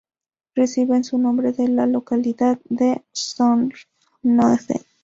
[0.55, 4.79] Reciben su nombre de la localidad de Solnhofen.